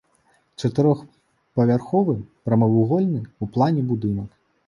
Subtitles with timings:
[0.61, 2.15] Чатырохпавярховы,
[2.49, 4.29] прамавугольны ў плане будынак.